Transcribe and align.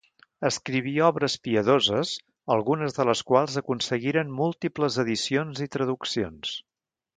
Escriví 0.47 0.93
obres 1.07 1.35
piadoses, 1.47 2.13
algunes 2.55 2.97
de 2.99 3.05
les 3.11 3.23
quals 3.33 3.59
aconseguiren 3.63 4.35
múltiples 4.41 5.01
edicions 5.07 5.65
i 5.67 5.71
traduccions. 5.79 6.59